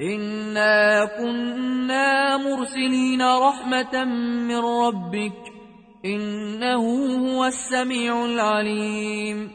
إنا 0.00 1.04
كنا 1.18 2.36
مرسلين 2.36 3.22
رحمة 3.22 4.04
من 4.48 4.56
ربك 4.56 5.40
إنه 6.04 6.84
هو 7.16 7.44
السميع 7.44 8.24
العليم. 8.24 9.50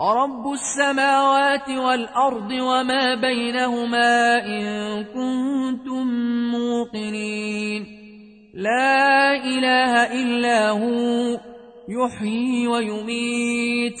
رب 0.00 0.52
السماوات 0.52 1.68
والأرض 1.68 2.50
وما 2.50 3.14
بينهما 3.14 4.46
إن 4.46 4.64
كنتم 5.04 6.06
موقنين. 6.50 7.86
لا 8.54 9.34
إله 9.44 10.12
إلا 10.22 10.70
هو 10.70 11.40
يحيي 11.88 12.66
ويميت. 12.66 14.00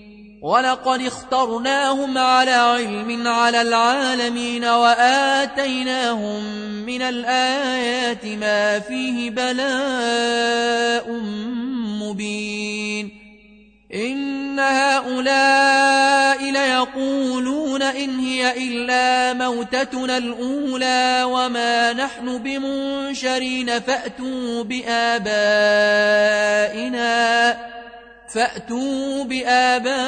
ولقد 0.41 1.01
اخترناهم 1.01 2.17
على 2.17 2.51
علم 2.51 3.27
على 3.27 3.61
العالمين 3.61 4.65
وآتيناهم 4.65 6.43
من 6.85 7.01
الآيات 7.01 8.25
ما 8.25 8.79
فيه 8.79 9.29
بلاء 9.29 11.11
مبين. 12.01 13.11
إن 13.93 14.59
هؤلاء 14.59 16.51
ليقولون 16.51 17.81
إن 17.81 18.19
هي 18.19 18.67
إلا 18.67 19.33
موتتنا 19.33 20.17
الأولى 20.17 21.23
وما 21.23 21.93
نحن 21.93 22.37
بمنشرين 22.37 23.79
فأتوا 23.79 24.63
بآبائنا 24.63 25.31
فأتوا 28.33 29.23
بآبائنا 29.23 30.01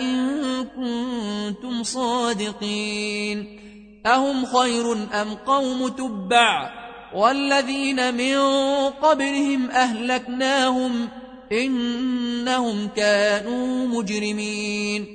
إن 0.00 0.64
كنتم 0.64 1.82
صادقين. 1.82 3.60
أهم 4.06 4.46
خير 4.46 4.92
أم 4.92 5.34
قوم 5.46 5.88
تبع 5.88 6.70
والذين 7.14 8.14
من 8.14 8.38
قبلهم 8.90 9.70
أهلكناهم 9.70 11.08
إنهم 11.52 12.88
كانوا 12.96 13.86
مجرمين. 13.86 15.06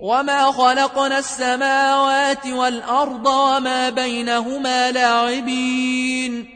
وما 0.00 0.52
خلقنا 0.52 1.18
السماوات 1.18 2.46
والأرض 2.46 3.26
وما 3.26 3.90
بينهما 3.90 4.90
لاعبين. 4.90 6.55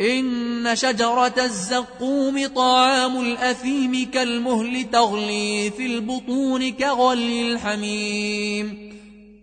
إن 0.00 0.76
شجرة 0.76 1.34
الزقوم 1.38 2.46
طعام 2.46 3.20
الأثيم 3.20 4.10
كالمهل 4.10 4.90
تغلي 4.92 5.70
في 5.70 5.86
البطون 5.86 6.72
كغلي 6.72 7.52
الحميم. 7.52 8.90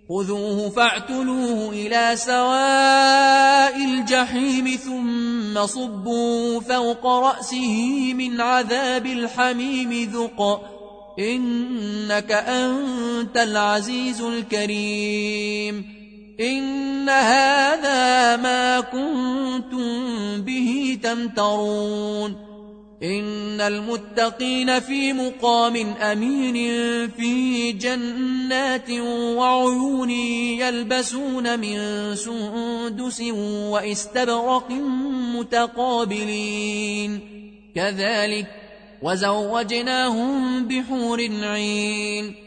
خذوه 0.09 0.69
فاعتلوه 0.69 1.69
إلى 1.69 2.11
سواء 2.15 3.85
الجحيم 3.85 4.67
ثم 4.85 5.65
صبوا 5.65 6.59
فوق 6.59 7.05
رأسه 7.05 8.13
من 8.13 8.41
عذاب 8.41 9.05
الحميم 9.05 10.09
ذق. 10.13 10.61
إنك 11.19 12.31
أنت 12.31 13.37
العزيز 13.37 14.21
الكريم. 14.21 15.96
إن 16.39 17.09
هذا 17.09 18.35
ما 18.35 18.79
كنتم 18.79 20.41
به 20.41 20.99
تمترون 21.03 22.47
إن 23.03 23.61
المتقين 23.61 24.79
في 24.79 25.13
مقام 25.13 25.75
أمين 26.01 26.55
في 27.09 27.71
جنات 27.71 28.89
وعيون 29.37 30.09
يلبسون 30.09 31.59
من 31.59 32.15
سندس 32.15 33.21
واستبرق 33.71 34.71
متقابلين 35.35 37.19
كذلك 37.75 38.47
وزوجناهم 39.01 40.67
بحور 40.67 41.29
عين 41.43 42.46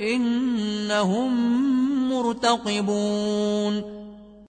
إنهم 0.00 1.32
مرتقبون 2.10 3.99